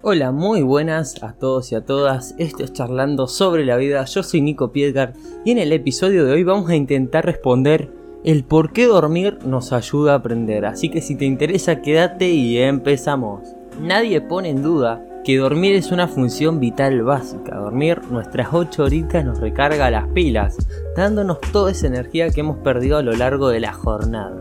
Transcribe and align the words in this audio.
Hola, 0.00 0.30
muy 0.30 0.62
buenas 0.62 1.24
a 1.24 1.32
todos 1.32 1.72
y 1.72 1.74
a 1.74 1.84
todas. 1.84 2.36
Esto 2.38 2.62
es 2.62 2.72
Charlando 2.72 3.26
sobre 3.26 3.64
la 3.64 3.76
vida. 3.76 4.04
Yo 4.04 4.22
soy 4.22 4.40
Nico 4.40 4.70
Piedgar 4.70 5.14
y 5.44 5.50
en 5.50 5.58
el 5.58 5.72
episodio 5.72 6.24
de 6.24 6.34
hoy 6.34 6.44
vamos 6.44 6.70
a 6.70 6.76
intentar 6.76 7.26
responder 7.26 7.90
el 8.22 8.44
por 8.44 8.72
qué 8.72 8.86
dormir 8.86 9.40
nos 9.44 9.72
ayuda 9.72 10.12
a 10.12 10.18
aprender. 10.18 10.66
Así 10.66 10.88
que 10.88 11.00
si 11.00 11.16
te 11.16 11.24
interesa, 11.24 11.82
quédate 11.82 12.30
y 12.30 12.58
empezamos. 12.58 13.40
Nadie 13.82 14.20
pone 14.20 14.50
en 14.50 14.62
duda 14.62 15.04
que 15.24 15.36
dormir 15.36 15.74
es 15.74 15.90
una 15.90 16.06
función 16.06 16.60
vital 16.60 17.02
básica. 17.02 17.56
Dormir 17.56 18.00
nuestras 18.08 18.50
8 18.52 18.84
horitas 18.84 19.24
nos 19.24 19.40
recarga 19.40 19.90
las 19.90 20.06
pilas, 20.10 20.58
dándonos 20.94 21.40
toda 21.52 21.72
esa 21.72 21.88
energía 21.88 22.30
que 22.30 22.42
hemos 22.42 22.58
perdido 22.58 22.98
a 22.98 23.02
lo 23.02 23.14
largo 23.14 23.48
de 23.48 23.58
la 23.58 23.72
jornada. 23.72 24.40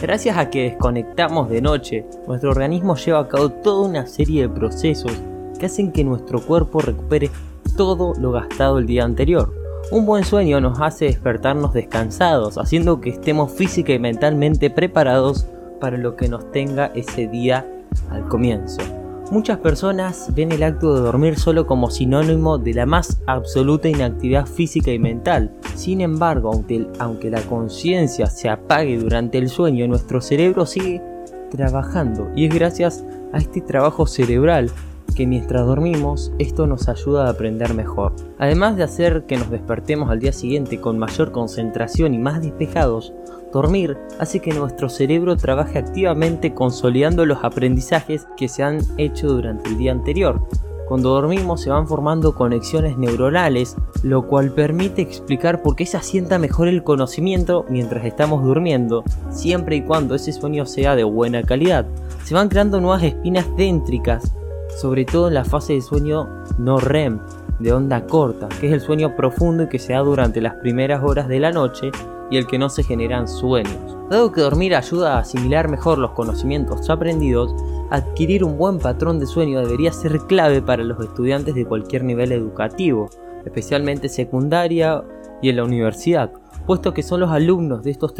Gracias 0.00 0.36
a 0.36 0.50
que 0.50 0.64
desconectamos 0.64 1.48
de 1.48 1.62
noche, 1.62 2.06
nuestro 2.26 2.50
organismo 2.50 2.96
lleva 2.96 3.20
a 3.20 3.28
cabo 3.28 3.48
toda 3.48 3.88
una 3.88 4.06
serie 4.06 4.42
de 4.42 4.48
procesos 4.48 5.12
que 5.58 5.66
hacen 5.66 5.90
que 5.90 6.04
nuestro 6.04 6.40
cuerpo 6.40 6.80
recupere 6.80 7.30
todo 7.78 8.12
lo 8.20 8.30
gastado 8.30 8.78
el 8.78 8.86
día 8.86 9.04
anterior. 9.04 9.54
Un 9.90 10.04
buen 10.04 10.24
sueño 10.24 10.60
nos 10.60 10.80
hace 10.80 11.06
despertarnos 11.06 11.72
descansados, 11.72 12.58
haciendo 12.58 13.00
que 13.00 13.10
estemos 13.10 13.52
física 13.52 13.94
y 13.94 13.98
mentalmente 13.98 14.68
preparados 14.68 15.46
para 15.80 15.96
lo 15.96 16.14
que 16.14 16.28
nos 16.28 16.50
tenga 16.52 16.86
ese 16.94 17.26
día 17.26 17.66
al 18.10 18.28
comienzo. 18.28 18.82
Muchas 19.30 19.58
personas 19.58 20.32
ven 20.36 20.52
el 20.52 20.62
acto 20.62 20.94
de 20.94 21.00
dormir 21.00 21.36
solo 21.36 21.66
como 21.66 21.90
sinónimo 21.90 22.58
de 22.58 22.74
la 22.74 22.86
más 22.86 23.20
absoluta 23.26 23.88
inactividad 23.88 24.46
física 24.46 24.92
y 24.92 25.00
mental. 25.00 25.50
Sin 25.74 26.00
embargo, 26.00 26.52
aunque, 27.00 27.30
la 27.30 27.42
conciencia 27.42 28.26
se 28.26 28.48
apague 28.48 28.96
durante 28.96 29.38
el 29.38 29.48
sueño, 29.48 29.88
nuestro 29.88 30.20
cerebro 30.20 30.64
sigue 30.64 31.02
trabajando 31.50 32.30
y 32.36 32.46
es 32.46 32.54
gracias 32.54 33.04
a 33.32 33.38
este 33.38 33.60
trabajo 33.60 34.06
cerebral 34.06 34.70
que 35.14 35.26
mientras 35.26 35.66
dormimos 35.66 36.32
esto 36.38 36.66
nos 36.66 36.88
ayuda 36.88 37.26
a 37.26 37.30
aprender 37.30 37.74
mejor. 37.74 38.14
Además 38.38 38.76
de 38.76 38.82
hacer 38.82 39.24
que 39.26 39.36
nos 39.36 39.50
despertemos 39.50 40.10
al 40.10 40.20
día 40.20 40.32
siguiente 40.32 40.80
con 40.80 40.98
mayor 40.98 41.32
concentración 41.32 42.14
y 42.14 42.18
más 42.18 42.42
despejados, 42.42 43.12
dormir 43.52 43.96
hace 44.18 44.40
que 44.40 44.52
nuestro 44.52 44.88
cerebro 44.88 45.36
trabaje 45.36 45.78
activamente 45.78 46.54
consolidando 46.54 47.24
los 47.24 47.42
aprendizajes 47.42 48.26
que 48.36 48.48
se 48.48 48.62
han 48.62 48.80
hecho 48.98 49.28
durante 49.28 49.68
el 49.70 49.78
día 49.78 49.92
anterior. 49.92 50.40
Cuando 50.86 51.10
dormimos 51.10 51.62
se 51.62 51.70
van 51.70 51.88
formando 51.88 52.36
conexiones 52.36 52.96
neuronales, 52.96 53.76
lo 54.04 54.28
cual 54.28 54.52
permite 54.52 55.02
explicar 55.02 55.60
por 55.60 55.74
qué 55.74 55.84
se 55.84 55.96
asienta 55.96 56.38
mejor 56.38 56.68
el 56.68 56.84
conocimiento 56.84 57.64
mientras 57.68 58.04
estamos 58.04 58.44
durmiendo, 58.44 59.02
siempre 59.30 59.76
y 59.76 59.82
cuando 59.82 60.14
ese 60.14 60.32
sueño 60.32 60.64
sea 60.64 60.94
de 60.94 61.02
buena 61.02 61.42
calidad. 61.42 61.86
Se 62.22 62.34
van 62.34 62.48
creando 62.48 62.80
nuevas 62.80 63.02
espinas 63.02 63.46
déntricas, 63.56 64.32
sobre 64.76 65.04
todo 65.04 65.28
en 65.28 65.34
la 65.34 65.44
fase 65.44 65.72
de 65.72 65.80
sueño 65.80 66.28
no 66.58 66.78
REM, 66.78 67.18
de 67.58 67.72
onda 67.72 68.06
corta, 68.06 68.48
que 68.60 68.66
es 68.66 68.72
el 68.72 68.80
sueño 68.80 69.16
profundo 69.16 69.64
y 69.64 69.68
que 69.68 69.78
se 69.78 69.94
da 69.94 70.00
durante 70.00 70.40
las 70.40 70.54
primeras 70.56 71.02
horas 71.02 71.28
de 71.28 71.40
la 71.40 71.50
noche 71.50 71.90
y 72.30 72.36
el 72.36 72.46
que 72.46 72.58
no 72.58 72.68
se 72.68 72.82
generan 72.82 73.28
sueños. 73.28 73.96
Dado 74.10 74.32
que 74.32 74.42
dormir 74.42 74.74
ayuda 74.74 75.16
a 75.16 75.20
asimilar 75.20 75.68
mejor 75.68 75.98
los 75.98 76.10
conocimientos 76.12 76.90
aprendidos, 76.90 77.54
adquirir 77.90 78.44
un 78.44 78.58
buen 78.58 78.78
patrón 78.78 79.18
de 79.18 79.26
sueño 79.26 79.60
debería 79.60 79.92
ser 79.92 80.18
clave 80.20 80.60
para 80.60 80.84
los 80.84 81.00
estudiantes 81.00 81.54
de 81.54 81.64
cualquier 81.64 82.04
nivel 82.04 82.32
educativo, 82.32 83.08
especialmente 83.44 84.08
secundaria 84.08 85.02
y 85.40 85.48
en 85.48 85.56
la 85.56 85.64
universidad, 85.64 86.32
puesto 86.66 86.92
que 86.92 87.02
son 87.02 87.20
los 87.20 87.30
alumnos 87.30 87.82
de 87.82 87.92
estos, 87.92 88.14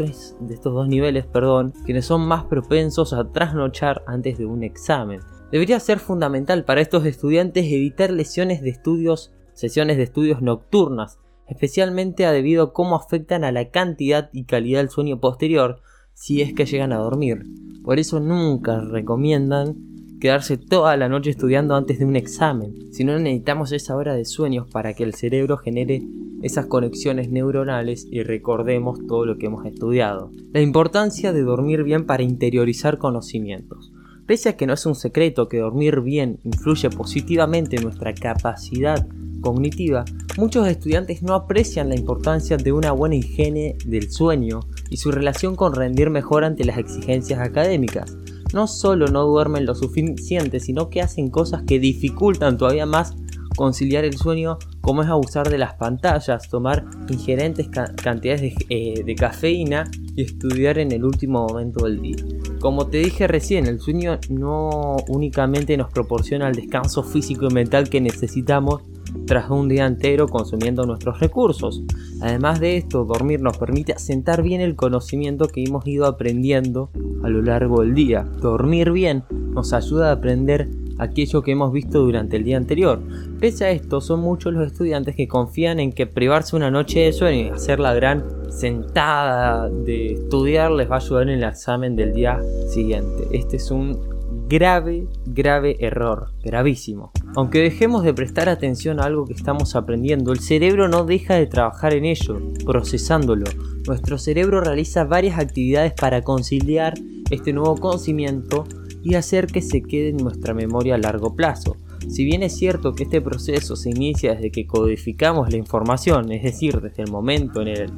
dos 0.63 0.87
niveles 0.87 1.25
perdón, 1.25 1.73
quienes 1.85 2.05
son 2.05 2.21
más 2.21 2.45
propensos 2.45 3.13
a 3.13 3.25
trasnochar 3.25 4.03
antes 4.07 4.37
de 4.37 4.45
un 4.45 4.63
examen. 4.63 5.19
Debería 5.51 5.79
ser 5.79 5.99
fundamental 5.99 6.65
para 6.65 6.81
estos 6.81 7.05
estudiantes 7.05 7.65
evitar 7.65 8.11
lesiones 8.11 8.61
de 8.61 8.69
estudios, 8.69 9.31
sesiones 9.53 9.95
de 9.95 10.03
estudios 10.03 10.41
nocturnas, 10.41 11.19
especialmente 11.47 12.25
debido 12.25 12.63
a 12.63 12.73
cómo 12.73 12.97
afectan 12.97 13.45
a 13.45 13.53
la 13.53 13.69
cantidad 13.69 14.29
y 14.33 14.43
calidad 14.43 14.79
del 14.79 14.89
sueño 14.89 15.21
posterior 15.21 15.79
si 16.13 16.41
es 16.41 16.53
que 16.53 16.65
llegan 16.65 16.91
a 16.91 16.97
dormir. 16.97 17.45
Por 17.83 17.97
eso 17.97 18.19
nunca 18.19 18.81
recomiendan 18.81 19.77
quedarse 20.19 20.57
toda 20.57 20.97
la 20.97 21.07
noche 21.07 21.29
estudiando 21.29 21.75
antes 21.75 21.99
de 21.99 22.05
un 22.05 22.17
examen, 22.17 22.91
si 22.91 23.05
no 23.05 23.17
necesitamos 23.17 23.71
esa 23.71 23.95
hora 23.95 24.15
de 24.15 24.25
sueños 24.25 24.67
para 24.69 24.93
que 24.93 25.03
el 25.03 25.13
cerebro 25.13 25.57
genere 25.57 26.01
esas 26.41 26.65
conexiones 26.65 27.29
neuronales 27.29 28.05
y 28.11 28.23
recordemos 28.23 28.99
todo 29.07 29.25
lo 29.25 29.37
que 29.37 29.45
hemos 29.45 29.65
estudiado. 29.65 30.31
La 30.51 30.61
importancia 30.61 31.31
de 31.31 31.43
dormir 31.43 31.83
bien 31.83 32.05
para 32.05 32.23
interiorizar 32.23 32.97
conocimientos. 32.97 33.93
Pese 34.27 34.49
a 34.49 34.57
que 34.57 34.67
no 34.67 34.73
es 34.73 34.85
un 34.85 34.95
secreto 34.95 35.47
que 35.47 35.59
dormir 35.59 36.01
bien 36.01 36.39
influye 36.43 36.89
positivamente 36.89 37.77
en 37.77 37.83
nuestra 37.83 38.13
capacidad 38.13 39.07
cognitiva, 39.39 40.03
muchos 40.37 40.67
estudiantes 40.67 41.23
no 41.23 41.33
aprecian 41.33 41.87
la 41.87 41.95
importancia 41.95 42.57
de 42.57 42.73
una 42.73 42.91
buena 42.91 43.15
higiene 43.15 43.77
del 43.85 44.11
sueño 44.11 44.59
y 44.89 44.97
su 44.97 45.11
relación 45.11 45.55
con 45.55 45.73
rendir 45.73 46.09
mejor 46.09 46.43
ante 46.43 46.65
las 46.65 46.77
exigencias 46.77 47.39
académicas. 47.39 48.17
No 48.53 48.67
solo 48.67 49.07
no 49.07 49.23
duermen 49.23 49.65
lo 49.65 49.75
suficiente, 49.75 50.59
sino 50.59 50.89
que 50.89 51.01
hacen 51.01 51.29
cosas 51.29 51.63
que 51.63 51.79
dificultan 51.79 52.57
todavía 52.57 52.85
más 52.85 53.15
conciliar 53.55 54.03
el 54.03 54.17
sueño, 54.17 54.59
como 54.81 55.03
es 55.03 55.07
abusar 55.07 55.49
de 55.49 55.57
las 55.57 55.75
pantallas, 55.75 56.49
tomar 56.49 56.85
ingerentes 57.09 57.69
cantidades 57.69 58.55
eh, 58.69 59.03
de, 59.05 59.15
cafeína 59.15 59.89
y 60.15 60.23
estudiar 60.23 60.79
en 60.79 60.91
el 60.91 61.05
último 61.05 61.47
momento 61.47 61.85
del 61.85 62.01
día. 62.01 62.17
Como 62.59 62.87
te 62.87 62.97
dije 62.97 63.27
recién, 63.27 63.67
el 63.67 63.79
sueño 63.79 64.19
no 64.29 64.97
únicamente 65.07 65.77
nos 65.77 65.91
proporciona 65.91 66.47
el 66.47 66.55
descanso 66.55 67.03
físico 67.03 67.47
y 67.49 67.53
mental 67.53 67.89
que 67.89 68.01
necesitamos, 68.01 68.81
tras 69.25 69.49
un 69.49 69.69
día 69.69 69.85
entero 69.85 70.27
consumiendo 70.27 70.85
nuestros 70.85 71.19
recursos. 71.19 71.83
Además 72.21 72.59
de 72.59 72.77
esto, 72.77 73.05
dormir 73.05 73.41
nos 73.41 73.57
permite 73.57 73.93
asentar 73.93 74.41
bien 74.41 74.61
el 74.61 74.75
conocimiento 74.75 75.47
que 75.47 75.63
hemos 75.63 75.85
ido 75.87 76.05
aprendiendo 76.07 76.89
a 77.23 77.29
lo 77.29 77.41
largo 77.41 77.81
del 77.81 77.93
día. 77.93 78.23
Dormir 78.23 78.91
bien 78.91 79.23
nos 79.29 79.73
ayuda 79.73 80.09
a 80.09 80.13
aprender 80.13 80.69
aquello 80.97 81.41
que 81.41 81.51
hemos 81.51 81.71
visto 81.71 81.99
durante 81.99 82.37
el 82.37 82.43
día 82.43 82.57
anterior. 82.57 83.01
Pese 83.39 83.65
a 83.65 83.71
esto, 83.71 84.01
son 84.01 84.21
muchos 84.21 84.53
los 84.53 84.65
estudiantes 84.65 85.15
que 85.15 85.27
confían 85.27 85.79
en 85.79 85.91
que 85.91 86.07
privarse 86.07 86.55
una 86.55 86.71
noche 86.71 87.01
de 87.01 87.13
sueño 87.13 87.47
y 87.47 87.49
hacer 87.49 87.79
la 87.79 87.93
gran 87.93 88.23
sentada 88.51 89.69
de 89.69 90.13
estudiar 90.13 90.71
les 90.71 90.89
va 90.89 90.95
a 90.95 90.99
ayudar 90.99 91.23
en 91.23 91.29
el 91.29 91.43
examen 91.43 91.95
del 91.95 92.13
día 92.13 92.39
siguiente. 92.69 93.27
Este 93.31 93.57
es 93.57 93.71
un 93.71 94.17
grave, 94.47 95.07
grave 95.25 95.77
error, 95.79 96.31
gravísimo. 96.43 97.11
Aunque 97.35 97.59
dejemos 97.59 98.03
de 98.03 98.13
prestar 98.13 98.49
atención 98.49 98.99
a 98.99 99.03
algo 99.03 99.25
que 99.25 99.33
estamos 99.33 99.75
aprendiendo, 99.75 100.31
el 100.31 100.39
cerebro 100.39 100.87
no 100.87 101.03
deja 101.03 101.35
de 101.35 101.47
trabajar 101.47 101.93
en 101.93 102.05
ello, 102.05 102.39
procesándolo. 102.65 103.45
Nuestro 103.85 104.17
cerebro 104.17 104.61
realiza 104.61 105.03
varias 105.03 105.37
actividades 105.39 105.93
para 105.93 106.21
conciliar 106.21 106.93
este 107.29 107.53
nuevo 107.53 107.75
conocimiento 107.75 108.65
y 109.07 109.15
hacer 109.15 109.47
que 109.47 109.61
se 109.61 109.81
quede 109.81 110.09
en 110.09 110.17
nuestra 110.17 110.53
memoria 110.53 110.95
a 110.95 110.97
largo 110.97 111.33
plazo. 111.33 111.77
Si 112.09 112.25
bien 112.25 112.43
es 112.43 112.57
cierto 112.57 112.93
que 112.93 113.03
este 113.03 113.21
proceso 113.21 113.77
se 113.77 113.89
inicia 113.89 114.35
desde 114.35 114.51
que 114.51 114.67
codificamos 114.67 115.49
la 115.49 115.57
información, 115.57 116.29
es 116.33 116.43
decir, 116.43 116.81
desde 116.81 117.03
el 117.03 117.11
momento 117.11 117.61
en 117.61 117.69
el 117.69 117.91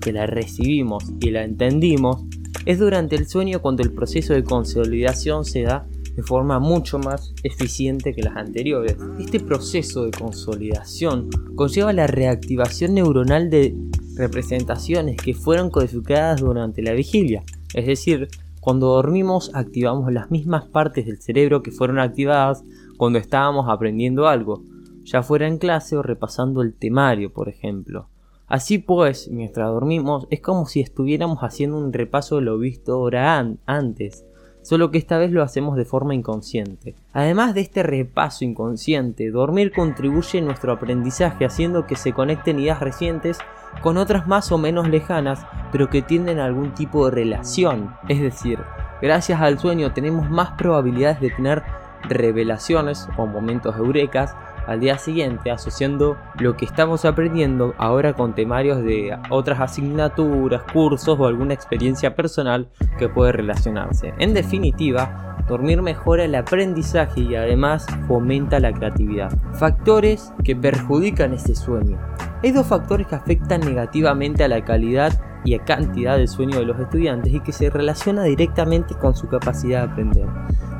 que 0.00 0.10
la 0.10 0.26
recibimos 0.26 1.04
y 1.20 1.30
la 1.30 1.44
entendimos, 1.44 2.24
es 2.64 2.78
durante 2.78 3.14
el 3.14 3.28
sueño 3.28 3.60
cuando 3.60 3.82
el 3.82 3.92
proceso 3.92 4.32
de 4.32 4.42
consolidación 4.42 5.44
se 5.44 5.62
da 5.62 5.86
de 6.16 6.22
forma 6.22 6.58
mucho 6.58 6.98
más 6.98 7.34
eficiente 7.42 8.14
que 8.14 8.22
las 8.22 8.36
anteriores. 8.36 8.96
Este 9.20 9.40
proceso 9.40 10.06
de 10.06 10.12
consolidación 10.12 11.28
conlleva 11.56 11.92
la 11.92 12.06
reactivación 12.06 12.94
neuronal 12.94 13.50
de 13.50 13.76
representaciones 14.16 15.18
que 15.18 15.34
fueron 15.34 15.68
codificadas 15.70 16.40
durante 16.40 16.80
la 16.80 16.92
vigilia, 16.92 17.44
es 17.74 17.86
decir, 17.86 18.28
cuando 18.68 18.88
dormimos 18.88 19.50
activamos 19.54 20.12
las 20.12 20.30
mismas 20.30 20.66
partes 20.66 21.06
del 21.06 21.22
cerebro 21.22 21.62
que 21.62 21.70
fueron 21.70 21.98
activadas 21.98 22.64
cuando 22.98 23.18
estábamos 23.18 23.66
aprendiendo 23.66 24.28
algo, 24.28 24.62
ya 25.04 25.22
fuera 25.22 25.48
en 25.48 25.56
clase 25.56 25.96
o 25.96 26.02
repasando 26.02 26.60
el 26.60 26.74
temario, 26.74 27.32
por 27.32 27.48
ejemplo. 27.48 28.10
Así 28.46 28.76
pues, 28.76 29.30
mientras 29.30 29.70
dormimos, 29.70 30.26
es 30.28 30.42
como 30.42 30.66
si 30.66 30.80
estuviéramos 30.80 31.38
haciendo 31.38 31.78
un 31.78 31.94
repaso 31.94 32.36
de 32.36 32.42
lo 32.42 32.58
visto 32.58 32.92
ahora 32.92 33.38
antes, 33.64 34.26
solo 34.68 34.90
que 34.90 34.98
esta 34.98 35.16
vez 35.16 35.32
lo 35.32 35.42
hacemos 35.42 35.76
de 35.76 35.86
forma 35.86 36.14
inconsciente. 36.14 36.94
Además 37.14 37.54
de 37.54 37.62
este 37.62 37.82
repaso 37.82 38.44
inconsciente, 38.44 39.30
dormir 39.30 39.72
contribuye 39.72 40.40
a 40.40 40.42
nuestro 40.42 40.72
aprendizaje 40.72 41.46
haciendo 41.46 41.86
que 41.86 41.96
se 41.96 42.12
conecten 42.12 42.58
ideas 42.58 42.78
recientes 42.78 43.38
con 43.82 43.96
otras 43.96 44.26
más 44.26 44.52
o 44.52 44.58
menos 44.58 44.86
lejanas, 44.86 45.46
pero 45.72 45.88
que 45.88 46.02
tienen 46.02 46.38
algún 46.38 46.74
tipo 46.74 47.06
de 47.06 47.12
relación. 47.12 47.94
Es 48.10 48.20
decir, 48.20 48.58
gracias 49.00 49.40
al 49.40 49.58
sueño 49.58 49.94
tenemos 49.94 50.28
más 50.28 50.50
probabilidades 50.58 51.22
de 51.22 51.30
tener 51.30 51.62
revelaciones 52.04 53.08
o 53.16 53.26
momentos 53.26 53.76
eurecas 53.76 54.34
al 54.66 54.80
día 54.80 54.98
siguiente 54.98 55.50
asociando 55.50 56.18
lo 56.38 56.56
que 56.56 56.66
estamos 56.66 57.06
aprendiendo 57.06 57.74
ahora 57.78 58.12
con 58.12 58.34
temarios 58.34 58.82
de 58.82 59.16
otras 59.30 59.60
asignaturas, 59.60 60.62
cursos 60.72 61.18
o 61.18 61.26
alguna 61.26 61.54
experiencia 61.54 62.14
personal 62.14 62.68
que 62.98 63.08
puede 63.08 63.32
relacionarse. 63.32 64.12
En 64.18 64.34
definitiva, 64.34 65.36
dormir 65.48 65.80
mejora 65.80 66.24
el 66.24 66.34
aprendizaje 66.34 67.22
y 67.22 67.34
además 67.34 67.86
fomenta 68.06 68.60
la 68.60 68.72
creatividad. 68.72 69.32
Factores 69.54 70.32
que 70.44 70.54
perjudican 70.54 71.32
ese 71.32 71.54
sueño. 71.54 71.98
Hay 72.42 72.52
dos 72.52 72.66
factores 72.66 73.06
que 73.06 73.14
afectan 73.14 73.60
negativamente 73.62 74.44
a 74.44 74.48
la 74.48 74.62
calidad 74.64 75.18
y 75.44 75.54
a 75.54 75.64
cantidad 75.64 76.16
del 76.18 76.28
sueño 76.28 76.58
de 76.58 76.66
los 76.66 76.78
estudiantes 76.78 77.32
y 77.32 77.40
que 77.40 77.52
se 77.52 77.70
relaciona 77.70 78.22
directamente 78.24 78.94
con 78.94 79.16
su 79.16 79.28
capacidad 79.28 79.86
de 79.86 79.92
aprender. 79.92 80.26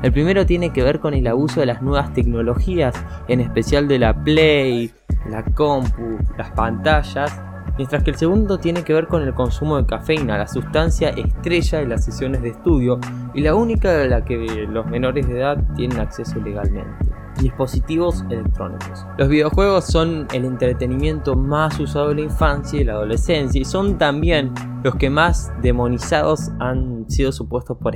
El 0.01 0.13
primero 0.13 0.45
tiene 0.45 0.71
que 0.71 0.83
ver 0.83 0.99
con 0.99 1.13
el 1.13 1.27
abuso 1.27 1.59
de 1.59 1.65
las 1.65 1.81
nuevas 1.81 2.13
tecnologías, 2.13 2.95
en 3.27 3.41
especial 3.41 3.87
de 3.87 3.99
la 3.99 4.13
Play, 4.23 4.91
la 5.29 5.43
compu, 5.43 6.17
las 6.37 6.51
pantallas, 6.51 7.41
mientras 7.77 8.03
que 8.03 8.11
el 8.11 8.15
segundo 8.17 8.57
tiene 8.57 8.83
que 8.83 8.93
ver 8.93 9.07
con 9.07 9.23
el 9.23 9.33
consumo 9.33 9.77
de 9.77 9.85
cafeína, 9.85 10.37
la 10.37 10.47
sustancia 10.47 11.09
estrella 11.09 11.79
de 11.79 11.87
las 11.87 12.05
sesiones 12.05 12.41
de 12.41 12.49
estudio 12.49 12.99
y 13.33 13.41
la 13.41 13.55
única 13.55 13.91
de 13.91 14.07
la 14.07 14.23
que 14.23 14.37
los 14.69 14.85
menores 14.85 15.27
de 15.27 15.37
edad 15.37 15.61
tienen 15.75 15.99
acceso 15.99 16.39
legalmente 16.39 17.09
dispositivos 17.41 18.25
electrónicos. 18.29 19.05
Los 19.17 19.29
videojuegos 19.29 19.85
son 19.85 20.27
el 20.33 20.45
entretenimiento 20.45 21.35
más 21.35 21.79
usado 21.79 22.11
en 22.11 22.17
la 22.17 22.23
infancia 22.23 22.81
y 22.81 22.83
la 22.83 22.93
adolescencia 22.93 23.61
y 23.61 23.65
son 23.65 23.97
también 23.97 24.53
los 24.83 24.95
que 24.95 25.09
más 25.09 25.51
demonizados 25.61 26.51
han 26.59 27.09
sido 27.09 27.31
supuestos 27.31 27.77
por, 27.77 27.95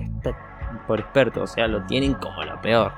por 0.83 0.99
expertos, 0.99 1.51
o 1.51 1.53
sea, 1.53 1.67
lo 1.67 1.83
tienen 1.83 2.13
como 2.13 2.43
lo 2.43 2.59
peor. 2.61 2.91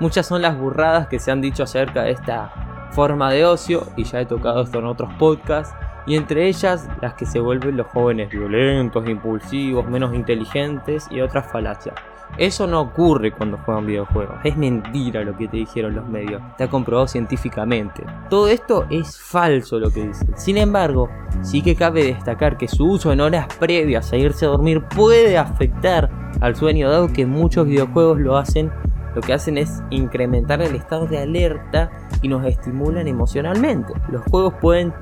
Muchas 0.00 0.26
son 0.26 0.42
las 0.42 0.56
burradas 0.56 1.08
que 1.08 1.18
se 1.18 1.30
han 1.30 1.40
dicho 1.40 1.64
acerca 1.64 2.02
de 2.02 2.12
esta 2.12 2.52
forma 2.92 3.30
de 3.30 3.44
ocio 3.44 3.86
y 3.96 4.04
ya 4.04 4.20
he 4.20 4.26
tocado 4.26 4.62
esto 4.62 4.78
en 4.78 4.86
otros 4.86 5.12
podcasts 5.14 5.74
y 6.06 6.16
entre 6.16 6.48
ellas 6.48 6.88
las 7.02 7.14
que 7.14 7.26
se 7.26 7.38
vuelven 7.40 7.76
los 7.76 7.86
jóvenes 7.88 8.30
violentos, 8.30 9.08
impulsivos, 9.08 9.86
menos 9.88 10.14
inteligentes 10.14 11.06
y 11.10 11.20
otras 11.20 11.50
falacias. 11.50 11.94
Eso 12.36 12.66
no 12.66 12.80
ocurre 12.80 13.32
cuando 13.32 13.58
juegan 13.58 13.86
videojuegos, 13.86 14.36
es 14.44 14.56
mentira 14.56 15.22
lo 15.24 15.36
que 15.36 15.48
te 15.48 15.56
dijeron 15.56 15.94
los 15.94 16.06
medios, 16.06 16.42
está 16.50 16.68
comprobado 16.68 17.08
científicamente. 17.08 18.04
Todo 18.28 18.48
esto 18.48 18.86
es 18.90 19.18
falso 19.18 19.78
lo 19.78 19.90
que 19.90 20.06
dicen. 20.06 20.36
Sin 20.36 20.56
embargo, 20.56 21.08
sí 21.42 21.62
que 21.62 21.74
cabe 21.74 22.04
destacar 22.04 22.56
que 22.56 22.68
su 22.68 22.84
uso 22.84 23.12
en 23.12 23.20
horas 23.20 23.48
previas 23.58 24.12
a 24.12 24.16
irse 24.16 24.44
a 24.44 24.50
dormir 24.50 24.82
puede 24.84 25.38
afectar 25.38 26.10
al 26.40 26.56
sueño, 26.56 26.90
dado 26.90 27.12
que 27.12 27.26
muchos 27.26 27.66
videojuegos 27.66 28.20
lo 28.20 28.36
hacen 28.36 28.70
lo 29.14 29.22
que 29.22 29.32
hacen 29.32 29.58
es 29.58 29.82
incrementar 29.90 30.62
el 30.62 30.76
estado 30.76 31.06
de 31.06 31.18
alerta 31.18 31.90
y 32.22 32.28
nos 32.28 32.44
estimulan 32.46 33.08
emocionalmente. 33.08 33.92
Los 34.10 34.22
juegos 34.30 34.54
pueden 34.60 34.92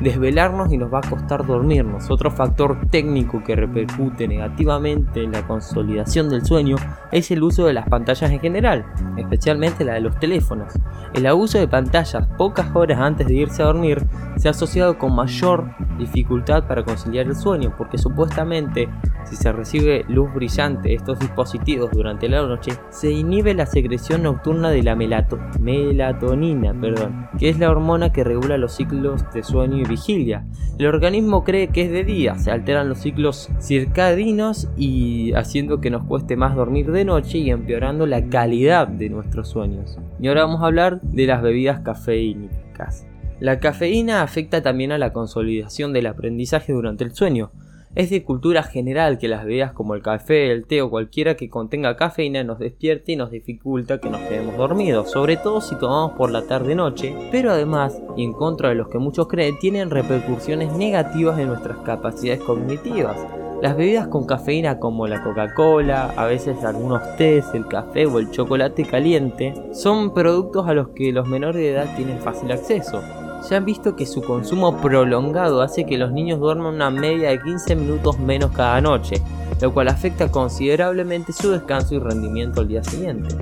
desvelarnos 0.00 0.72
y 0.72 0.78
nos 0.78 0.92
va 0.92 0.98
a 0.98 1.08
costar 1.08 1.46
dormirnos. 1.46 2.10
Otro 2.10 2.30
factor 2.30 2.78
técnico 2.90 3.42
que 3.44 3.56
repercute 3.56 4.28
negativamente 4.28 5.22
en 5.22 5.32
la 5.32 5.46
consolidación 5.46 6.28
del 6.28 6.44
sueño 6.44 6.76
es 7.12 7.30
el 7.30 7.42
uso 7.42 7.66
de 7.66 7.72
las 7.72 7.88
pantallas 7.88 8.30
en 8.30 8.40
general, 8.40 8.84
especialmente 9.16 9.84
la 9.84 9.94
de 9.94 10.00
los 10.00 10.18
teléfonos. 10.18 10.72
El 11.14 11.26
abuso 11.26 11.58
de 11.58 11.68
pantallas 11.68 12.26
pocas 12.36 12.74
horas 12.74 13.00
antes 13.00 13.26
de 13.26 13.34
irse 13.34 13.62
a 13.62 13.66
dormir 13.66 14.06
se 14.36 14.48
ha 14.48 14.52
asociado 14.52 14.98
con 14.98 15.14
mayor 15.14 15.70
dificultad 15.98 16.66
para 16.66 16.84
conciliar 16.84 17.26
el 17.26 17.36
sueño, 17.36 17.74
porque 17.76 17.98
supuestamente 17.98 18.88
si 19.26 19.36
se 19.36 19.52
recibe 19.52 20.04
luz 20.08 20.32
brillante 20.32 20.94
estos 20.94 21.18
dispositivos 21.18 21.90
durante 21.90 22.28
la 22.28 22.42
noche, 22.42 22.72
se 22.90 23.10
inhibe 23.10 23.54
la 23.54 23.66
secreción 23.66 24.22
nocturna 24.22 24.70
de 24.70 24.82
la 24.82 24.96
melatonina, 24.96 26.74
perdón, 26.80 27.28
que 27.38 27.48
es 27.48 27.58
la 27.58 27.70
hormona 27.70 28.12
que 28.12 28.24
regula 28.24 28.56
los 28.56 28.72
ciclos 28.72 29.24
de 29.34 29.42
sueño 29.42 29.78
y 29.78 29.84
vigilia. 29.84 30.46
El 30.78 30.86
organismo 30.86 31.44
cree 31.44 31.68
que 31.68 31.82
es 31.82 31.90
de 31.90 32.04
día, 32.04 32.36
se 32.36 32.50
alteran 32.50 32.88
los 32.88 32.98
ciclos 32.98 33.50
circadinos 33.60 34.68
y 34.76 35.32
haciendo 35.34 35.80
que 35.80 35.90
nos 35.90 36.04
cueste 36.04 36.36
más 36.36 36.54
dormir 36.54 36.92
de 36.92 37.04
noche 37.04 37.38
y 37.38 37.50
empeorando 37.50 38.06
la 38.06 38.28
calidad 38.28 38.88
de 38.88 39.08
nuestros 39.08 39.48
sueños. 39.48 39.98
Y 40.20 40.28
ahora 40.28 40.44
vamos 40.44 40.62
a 40.62 40.66
hablar 40.66 41.00
de 41.02 41.26
las 41.26 41.42
bebidas 41.42 41.80
cafeínicas. 41.80 43.06
La 43.38 43.60
cafeína 43.60 44.22
afecta 44.22 44.62
también 44.62 44.92
a 44.92 44.98
la 44.98 45.12
consolidación 45.12 45.92
del 45.92 46.06
aprendizaje 46.06 46.72
durante 46.72 47.04
el 47.04 47.12
sueño. 47.12 47.50
Es 47.96 48.10
de 48.10 48.24
cultura 48.24 48.62
general 48.62 49.16
que 49.16 49.26
las 49.26 49.46
bebidas 49.46 49.72
como 49.72 49.94
el 49.94 50.02
café, 50.02 50.52
el 50.52 50.66
té 50.66 50.82
o 50.82 50.90
cualquiera 50.90 51.34
que 51.34 51.48
contenga 51.48 51.96
cafeína 51.96 52.44
nos 52.44 52.58
despierte 52.58 53.12
y 53.12 53.16
nos 53.16 53.30
dificulta 53.30 54.02
que 54.02 54.10
nos 54.10 54.20
quedemos 54.20 54.54
dormidos, 54.58 55.10
sobre 55.10 55.38
todo 55.38 55.62
si 55.62 55.78
tomamos 55.78 56.12
por 56.12 56.30
la 56.30 56.42
tarde-noche, 56.42 57.16
pero 57.32 57.52
además, 57.52 58.02
y 58.14 58.24
en 58.24 58.34
contra 58.34 58.68
de 58.68 58.74
los 58.74 58.88
que 58.88 58.98
muchos 58.98 59.28
creen, 59.28 59.58
tienen 59.58 59.88
repercusiones 59.88 60.74
negativas 60.74 61.38
en 61.38 61.48
nuestras 61.48 61.78
capacidades 61.78 62.42
cognitivas. 62.42 63.16
Las 63.62 63.78
bebidas 63.78 64.08
con 64.08 64.26
cafeína 64.26 64.78
como 64.78 65.06
la 65.06 65.22
Coca-Cola, 65.22 66.12
a 66.18 66.26
veces 66.26 66.62
algunos 66.64 67.16
tés, 67.16 67.46
el 67.54 67.66
café 67.66 68.04
o 68.04 68.18
el 68.18 68.30
chocolate 68.30 68.84
caliente, 68.84 69.54
son 69.72 70.12
productos 70.12 70.68
a 70.68 70.74
los 70.74 70.88
que 70.88 71.12
los 71.12 71.26
menores 71.26 71.62
de 71.62 71.70
edad 71.70 71.96
tienen 71.96 72.18
fácil 72.18 72.52
acceso 72.52 73.00
se 73.46 73.54
han 73.54 73.64
visto 73.64 73.94
que 73.94 74.06
su 74.06 74.22
consumo 74.22 74.80
prolongado 74.80 75.62
hace 75.62 75.86
que 75.86 75.98
los 75.98 76.10
niños 76.10 76.40
duerman 76.40 76.74
una 76.74 76.90
media 76.90 77.30
de 77.30 77.40
15 77.40 77.76
minutos 77.76 78.18
menos 78.18 78.50
cada 78.50 78.80
noche, 78.80 79.22
lo 79.60 79.72
cual 79.72 79.88
afecta 79.88 80.30
considerablemente 80.30 81.32
su 81.32 81.52
descanso 81.52 81.94
y 81.94 81.98
rendimiento 82.00 82.60
al 82.60 82.68
día 82.68 82.82
siguiente. 82.82 83.36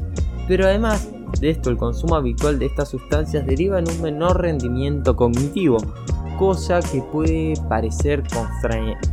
Pero 0.47 0.67
además 0.67 1.09
de 1.41 1.49
esto, 1.49 1.71
el 1.71 1.79
consumo 1.79 2.17
habitual 2.17 2.59
de 2.59 2.67
estas 2.67 2.91
sustancias 2.91 3.47
deriva 3.47 3.79
en 3.79 3.89
un 3.89 4.03
menor 4.03 4.43
rendimiento 4.43 5.17
cognitivo, 5.17 5.79
cosa 6.39 6.81
que 6.81 7.01
puede 7.01 7.55
parecer 7.71 8.23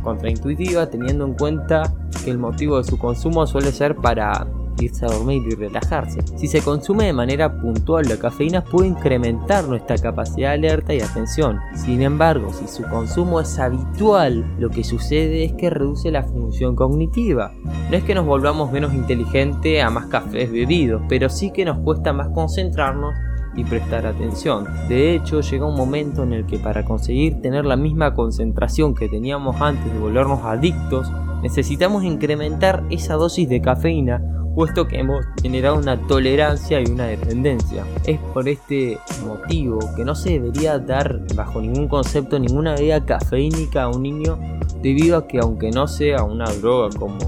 contraintuitiva 0.02 0.90
teniendo 0.90 1.24
en 1.24 1.34
cuenta 1.34 1.90
que 2.22 2.30
el 2.30 2.38
motivo 2.38 2.76
de 2.76 2.84
su 2.84 2.98
consumo 2.98 3.46
suele 3.46 3.72
ser 3.72 3.96
para 3.96 4.46
irse 4.80 5.04
a 5.06 5.08
dormir 5.08 5.42
y 5.46 5.54
relajarse. 5.54 6.20
Si 6.36 6.46
se 6.48 6.62
consume 6.62 7.06
de 7.06 7.12
manera 7.12 7.60
puntual, 7.60 8.06
la 8.08 8.16
cafeína 8.16 8.64
puede 8.64 8.88
incrementar 8.88 9.68
nuestra 9.68 9.96
capacidad 9.96 10.50
de 10.50 10.68
alerta 10.68 10.94
y 10.94 11.00
atención. 11.00 11.58
Sin 11.74 12.02
embargo, 12.02 12.52
si 12.52 12.66
su 12.66 12.82
consumo 12.84 13.40
es 13.40 13.58
habitual, 13.58 14.44
lo 14.58 14.70
que 14.70 14.84
sucede 14.84 15.44
es 15.44 15.52
que 15.52 15.70
reduce 15.70 16.10
la 16.10 16.22
función 16.22 16.76
cognitiva. 16.76 17.52
No 17.90 17.96
es 17.96 18.04
que 18.04 18.14
nos 18.14 18.26
volvamos 18.26 18.72
menos 18.72 18.94
inteligentes 18.94 19.82
a 19.82 19.90
más 19.90 20.06
cafés 20.06 20.50
bebidos, 20.50 21.02
pero 21.08 21.28
sí 21.28 21.50
que 21.52 21.64
nos 21.64 21.78
cuesta 21.78 22.12
más 22.12 22.28
concentrarnos 22.28 23.14
y 23.54 23.64
prestar 23.64 24.06
atención. 24.06 24.66
De 24.88 25.14
hecho, 25.14 25.40
llega 25.40 25.66
un 25.66 25.76
momento 25.76 26.22
en 26.22 26.32
el 26.32 26.46
que 26.46 26.58
para 26.58 26.84
conseguir 26.84 27.40
tener 27.40 27.64
la 27.64 27.76
misma 27.76 28.14
concentración 28.14 28.94
que 28.94 29.08
teníamos 29.08 29.60
antes 29.60 29.92
de 29.92 29.98
volvernos 29.98 30.40
adictos, 30.44 31.10
necesitamos 31.42 32.04
incrementar 32.04 32.84
esa 32.90 33.14
dosis 33.14 33.48
de 33.48 33.60
cafeína 33.60 34.22
puesto 34.54 34.86
que 34.86 34.98
hemos 34.98 35.24
generado 35.40 35.76
una 35.76 35.96
tolerancia 36.06 36.80
y 36.80 36.86
una 36.86 37.06
dependencia. 37.06 37.84
Es 38.04 38.18
por 38.18 38.48
este 38.48 38.98
motivo 39.24 39.78
que 39.96 40.04
no 40.04 40.14
se 40.14 40.30
debería 40.30 40.78
dar 40.78 41.20
bajo 41.34 41.60
ningún 41.60 41.88
concepto 41.88 42.38
ninguna 42.38 42.74
bebida 42.74 43.04
cafeínica 43.04 43.84
a 43.84 43.88
un 43.88 44.02
niño 44.02 44.38
debido 44.82 45.16
a 45.16 45.26
que 45.26 45.38
aunque 45.38 45.70
no 45.70 45.86
sea 45.86 46.24
una 46.24 46.50
droga 46.52 46.96
como 46.98 47.18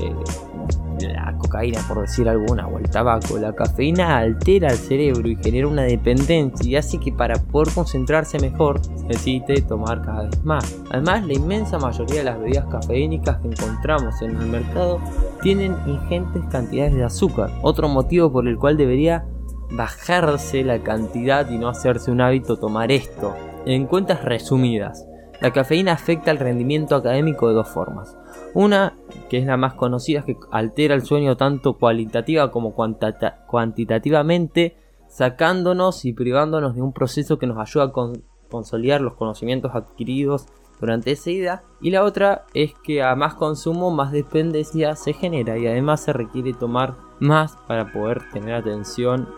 eh, 0.00 0.14
la 1.08 1.36
cocaína 1.38 1.80
por 1.86 2.00
decir 2.00 2.28
alguna 2.28 2.66
o 2.66 2.78
el 2.78 2.88
tabaco, 2.88 3.38
la 3.38 3.54
cafeína 3.54 4.18
altera 4.18 4.68
el 4.68 4.76
cerebro 4.76 5.28
y 5.28 5.36
genera 5.36 5.68
una 5.68 5.82
dependencia 5.82 6.68
y 6.68 6.76
hace 6.76 6.98
que 6.98 7.12
para 7.12 7.34
poder 7.36 7.72
concentrarse 7.74 8.38
mejor 8.38 8.80
necesite 9.08 9.62
tomar 9.62 10.02
cada 10.02 10.24
vez 10.24 10.44
más. 10.44 10.80
Además, 10.90 11.26
la 11.26 11.34
inmensa 11.34 11.78
mayoría 11.78 12.18
de 12.18 12.24
las 12.24 12.38
bebidas 12.38 12.66
cafeínicas 12.66 13.38
que 13.38 13.48
encontramos 13.48 14.20
en 14.22 14.36
el 14.36 14.46
mercado 14.46 15.00
tienen 15.42 15.76
ingentes 15.86 16.42
cantidades 16.50 16.94
de 16.94 17.04
azúcar, 17.04 17.50
otro 17.62 17.88
motivo 17.88 18.32
por 18.32 18.48
el 18.48 18.58
cual 18.58 18.76
debería 18.76 19.24
bajarse 19.70 20.62
la 20.62 20.78
cantidad 20.80 21.48
y 21.50 21.58
no 21.58 21.68
hacerse 21.68 22.10
un 22.10 22.20
hábito 22.20 22.56
tomar 22.58 22.92
esto. 22.92 23.34
En 23.66 23.86
cuentas 23.86 24.24
resumidas, 24.24 25.06
la 25.40 25.52
cafeína 25.52 25.92
afecta 25.92 26.30
el 26.30 26.38
rendimiento 26.38 26.96
académico 26.96 27.48
de 27.48 27.54
dos 27.54 27.68
formas. 27.68 28.16
Una, 28.54 28.94
que 29.28 29.38
es 29.38 29.46
la 29.46 29.56
más 29.56 29.74
conocida, 29.74 30.20
es 30.20 30.24
que 30.24 30.36
altera 30.50 30.94
el 30.94 31.02
sueño 31.02 31.36
tanto 31.36 31.78
cualitativa 31.78 32.50
como 32.50 32.74
cuantitativamente, 32.74 34.76
sacándonos 35.08 36.04
y 36.04 36.12
privándonos 36.12 36.74
de 36.74 36.82
un 36.82 36.92
proceso 36.92 37.38
que 37.38 37.46
nos 37.46 37.58
ayuda 37.58 37.84
a 37.84 37.92
consolidar 38.48 39.00
los 39.00 39.14
conocimientos 39.14 39.74
adquiridos 39.74 40.46
durante 40.80 41.12
esa 41.12 41.30
ida. 41.30 41.62
Y 41.80 41.90
la 41.90 42.04
otra 42.04 42.46
es 42.54 42.74
que 42.82 43.02
a 43.02 43.14
más 43.14 43.34
consumo, 43.34 43.90
más 43.90 44.12
dependencia 44.12 44.96
se 44.96 45.12
genera 45.12 45.58
y 45.58 45.66
además 45.66 46.02
se 46.02 46.12
requiere 46.12 46.52
tomar 46.52 46.94
más 47.20 47.56
para 47.68 47.92
poder 47.92 48.22
tener 48.32 48.54
atención 48.54 49.28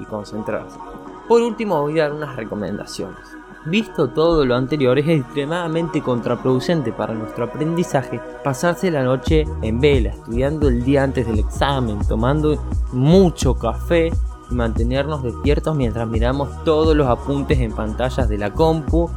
y 0.00 0.04
concentrarse. 0.04 0.78
Por 1.28 1.42
último 1.42 1.80
voy 1.80 2.00
a 2.00 2.04
dar 2.04 2.12
unas 2.12 2.36
recomendaciones. 2.36 3.43
Visto 3.66 4.10
todo 4.10 4.44
lo 4.44 4.56
anterior, 4.56 4.98
es 4.98 5.08
extremadamente 5.08 6.02
contraproducente 6.02 6.92
para 6.92 7.14
nuestro 7.14 7.46
aprendizaje 7.46 8.20
pasarse 8.42 8.90
la 8.90 9.02
noche 9.02 9.46
en 9.62 9.80
vela, 9.80 10.10
estudiando 10.10 10.68
el 10.68 10.84
día 10.84 11.02
antes 11.02 11.26
del 11.26 11.38
examen, 11.38 11.98
tomando 12.06 12.62
mucho 12.92 13.54
café 13.54 14.12
y 14.50 14.54
mantenernos 14.54 15.22
despiertos 15.22 15.74
mientras 15.74 16.06
miramos 16.06 16.62
todos 16.64 16.94
los 16.94 17.08
apuntes 17.08 17.58
en 17.58 17.72
pantallas 17.72 18.28
de 18.28 18.36
la 18.36 18.52
compu 18.52 19.08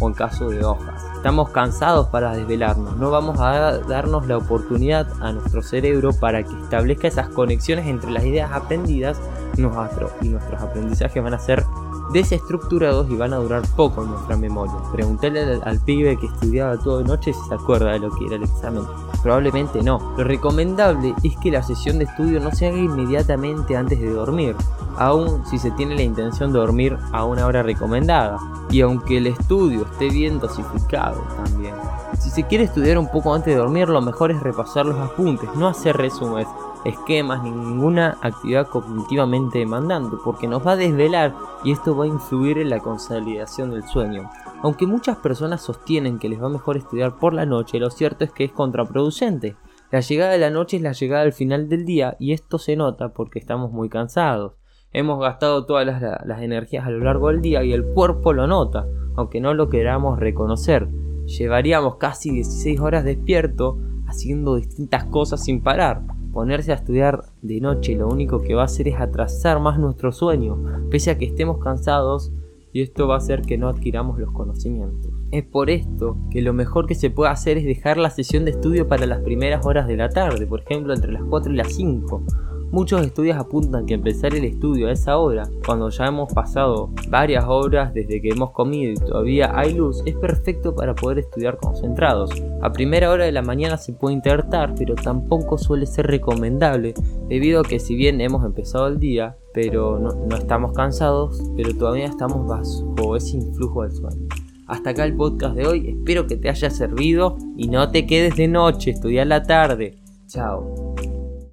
o 0.00 0.08
en 0.08 0.14
caso 0.14 0.48
de 0.48 0.64
hojas. 0.64 1.00
Estamos 1.14 1.50
cansados 1.50 2.08
para 2.08 2.34
desvelarnos, 2.34 2.96
no 2.96 3.12
vamos 3.12 3.38
a 3.38 3.78
darnos 3.78 4.26
la 4.26 4.36
oportunidad 4.36 5.06
a 5.20 5.30
nuestro 5.30 5.62
cerebro 5.62 6.12
para 6.12 6.42
que 6.42 6.52
establezca 6.60 7.06
esas 7.06 7.28
conexiones 7.28 7.86
entre 7.86 8.10
las 8.10 8.24
ideas 8.24 8.50
aprendidas 8.50 9.20
y 9.56 9.60
nuestros 9.60 10.60
aprendizajes 10.60 11.22
van 11.22 11.34
a 11.34 11.38
ser 11.38 11.64
desestructurados 12.12 13.10
y 13.10 13.16
van 13.16 13.32
a 13.32 13.36
durar 13.36 13.62
poco 13.76 14.02
en 14.02 14.10
nuestra 14.10 14.36
memoria. 14.36 14.74
Preguntéle 14.92 15.60
al, 15.64 15.80
pibe 15.80 16.16
que 16.18 16.26
estudiaba 16.26 16.76
todo 16.76 16.98
de 16.98 17.04
noche 17.04 17.32
si 17.32 17.48
se 17.48 17.54
acuerda 17.54 17.92
de 17.92 18.00
lo 18.00 18.10
que 18.10 18.26
era 18.26 18.36
el 18.36 18.44
examen. 18.44 18.82
Probablemente 19.22 19.82
no. 19.82 20.14
Lo 20.16 20.24
recomendable 20.24 21.14
es 21.22 21.36
que 21.38 21.50
la 21.50 21.62
sesión 21.62 21.98
de 21.98 22.04
estudio 22.04 22.40
no 22.40 22.50
se 22.52 22.68
haga 22.68 22.78
inmediatamente 22.78 23.76
antes 23.76 24.00
de 24.00 24.10
dormir, 24.10 24.56
aun 24.96 25.44
si 25.46 25.58
se 25.58 25.70
tiene 25.72 25.94
la 25.94 26.02
intención 26.02 26.52
de 26.52 26.58
dormir 26.58 26.96
a 27.12 27.24
una 27.24 27.46
hora 27.46 27.62
recomendada. 27.62 28.38
Y 28.70 28.80
aunque 28.80 29.18
el 29.18 29.26
estudio 29.26 29.86
esté 29.90 30.08
bien 30.08 30.38
dosificado 30.38 31.20
también. 31.44 31.74
Si 32.18 32.30
se 32.30 32.44
quiere 32.44 32.64
estudiar 32.64 32.98
un 32.98 33.10
poco 33.10 33.34
antes 33.34 33.54
de 33.54 33.60
dormir, 33.60 33.88
lo 33.88 34.00
mejor 34.00 34.30
es 34.30 34.40
repasar 34.40 34.86
los 34.86 34.98
apuntes, 34.98 35.48
no 35.56 35.68
hacer 35.68 35.96
resúmenes 35.96 36.46
esquemas 36.84 37.42
ni 37.42 37.50
ninguna 37.50 38.18
actividad 38.22 38.68
cognitivamente 38.68 39.58
demandante, 39.58 40.16
porque 40.24 40.48
nos 40.48 40.66
va 40.66 40.72
a 40.72 40.76
desvelar 40.76 41.34
y 41.64 41.72
esto 41.72 41.96
va 41.96 42.04
a 42.04 42.08
influir 42.08 42.58
en 42.58 42.70
la 42.70 42.80
consolidación 42.80 43.70
del 43.70 43.84
sueño. 43.84 44.30
Aunque 44.62 44.86
muchas 44.86 45.16
personas 45.18 45.60
sostienen 45.60 46.18
que 46.18 46.28
les 46.28 46.42
va 46.42 46.48
mejor 46.48 46.76
estudiar 46.76 47.18
por 47.18 47.34
la 47.34 47.46
noche, 47.46 47.78
lo 47.78 47.90
cierto 47.90 48.24
es 48.24 48.32
que 48.32 48.44
es 48.44 48.52
contraproducente. 48.52 49.56
La 49.90 50.00
llegada 50.00 50.32
de 50.32 50.38
la 50.38 50.50
noche 50.50 50.76
es 50.76 50.82
la 50.82 50.92
llegada 50.92 51.22
al 51.22 51.32
final 51.32 51.68
del 51.68 51.84
día 51.84 52.16
y 52.18 52.32
esto 52.32 52.58
se 52.58 52.76
nota 52.76 53.12
porque 53.12 53.38
estamos 53.38 53.72
muy 53.72 53.88
cansados. 53.88 54.54
Hemos 54.92 55.20
gastado 55.20 55.66
todas 55.66 55.86
las, 55.86 56.00
las 56.00 56.42
energías 56.42 56.86
a 56.86 56.90
lo 56.90 57.00
largo 57.00 57.28
del 57.28 57.42
día 57.42 57.64
y 57.64 57.72
el 57.72 57.84
cuerpo 57.84 58.32
lo 58.32 58.46
nota, 58.46 58.86
aunque 59.16 59.40
no 59.40 59.52
lo 59.54 59.68
queramos 59.68 60.18
reconocer. 60.18 60.88
Llevaríamos 61.26 61.96
casi 61.96 62.30
16 62.30 62.80
horas 62.80 63.04
despierto 63.04 63.78
haciendo 64.06 64.56
distintas 64.56 65.04
cosas 65.04 65.44
sin 65.44 65.62
parar. 65.62 66.02
Ponerse 66.32 66.72
a 66.72 66.76
estudiar 66.76 67.24
de 67.42 67.60
noche 67.60 67.94
lo 67.94 68.08
único 68.08 68.40
que 68.40 68.54
va 68.54 68.62
a 68.62 68.64
hacer 68.64 68.88
es 68.88 68.98
atrasar 68.98 69.60
más 69.60 69.78
nuestro 69.78 70.12
sueño, 70.12 70.88
pese 70.90 71.10
a 71.10 71.18
que 71.18 71.26
estemos 71.26 71.58
cansados 71.58 72.32
y 72.72 72.80
esto 72.80 73.06
va 73.06 73.16
a 73.16 73.18
hacer 73.18 73.42
que 73.42 73.58
no 73.58 73.68
adquiramos 73.68 74.18
los 74.18 74.32
conocimientos. 74.32 75.12
Es 75.30 75.44
por 75.44 75.68
esto 75.68 76.16
que 76.30 76.40
lo 76.40 76.54
mejor 76.54 76.86
que 76.86 76.94
se 76.94 77.10
puede 77.10 77.30
hacer 77.30 77.58
es 77.58 77.64
dejar 77.64 77.98
la 77.98 78.08
sesión 78.08 78.46
de 78.46 78.52
estudio 78.52 78.88
para 78.88 79.06
las 79.06 79.20
primeras 79.20 79.66
horas 79.66 79.86
de 79.86 79.98
la 79.98 80.08
tarde, 80.08 80.46
por 80.46 80.60
ejemplo 80.60 80.94
entre 80.94 81.12
las 81.12 81.22
4 81.24 81.52
y 81.52 81.56
las 81.56 81.72
5, 81.74 82.24
Muchos 82.72 83.02
estudios 83.02 83.36
apuntan 83.36 83.84
que 83.84 83.92
empezar 83.92 84.34
el 84.34 84.46
estudio 84.46 84.88
a 84.88 84.92
esa 84.92 85.18
hora, 85.18 85.46
cuando 85.66 85.90
ya 85.90 86.06
hemos 86.06 86.32
pasado 86.32 86.88
varias 87.10 87.44
horas 87.46 87.92
desde 87.92 88.22
que 88.22 88.30
hemos 88.30 88.52
comido 88.52 88.92
y 88.92 88.94
todavía 88.94 89.52
hay 89.54 89.74
luz, 89.74 90.02
es 90.06 90.16
perfecto 90.16 90.74
para 90.74 90.94
poder 90.94 91.18
estudiar 91.18 91.58
concentrados. 91.58 92.30
A 92.62 92.72
primera 92.72 93.10
hora 93.10 93.26
de 93.26 93.32
la 93.32 93.42
mañana 93.42 93.76
se 93.76 93.92
puede 93.92 94.14
intentar, 94.14 94.74
pero 94.74 94.94
tampoco 94.94 95.58
suele 95.58 95.84
ser 95.84 96.06
recomendable, 96.06 96.94
debido 97.28 97.60
a 97.60 97.62
que 97.62 97.78
si 97.78 97.94
bien 97.94 98.22
hemos 98.22 98.42
empezado 98.42 98.86
el 98.86 98.98
día, 98.98 99.36
pero 99.52 99.98
no, 99.98 100.34
estamos 100.34 100.72
cansados, 100.72 101.42
pero 101.54 101.76
todavía 101.76 102.06
estamos 102.06 102.46
bajo 102.48 103.16
ese 103.16 103.36
influjo 103.36 103.82
del 103.82 103.92
sueño. 103.92 104.28
Hasta 104.66 104.90
acá 104.90 105.04
el 105.04 105.14
podcast 105.14 105.54
de 105.56 105.66
hoy, 105.66 105.88
espero 105.90 106.26
que 106.26 106.38
te 106.38 106.48
haya 106.48 106.70
servido 106.70 107.36
y 107.54 107.68
no 107.68 107.90
te 107.90 108.06
quedes 108.06 108.34
de 108.36 108.48
noche, 108.48 108.92
estudia 108.92 109.26
la 109.26 109.42
tarde. 109.42 109.98
Chao. 110.26 110.94